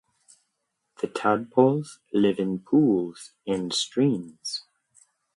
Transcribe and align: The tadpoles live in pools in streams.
The 0.99 1.07
tadpoles 1.07 1.99
live 2.11 2.39
in 2.39 2.57
pools 2.57 3.33
in 3.45 3.69
streams. 3.69 4.63